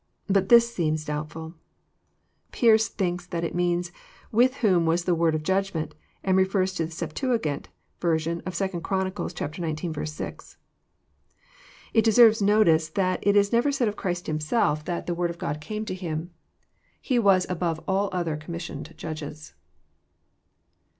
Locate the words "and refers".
6.23-6.73